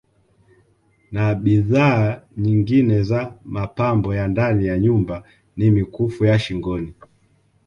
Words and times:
Na 1.11 1.35
bidhaa 1.35 2.21
nyingine 2.37 3.03
za 3.03 3.33
Mapambo 3.45 4.15
ya 4.15 4.27
ndani 4.27 4.65
ya 4.65 4.79
nyumba 4.79 5.23
na 5.57 5.71
mikufu 5.71 6.25
ya 6.25 6.39
Shingoni 6.39 6.93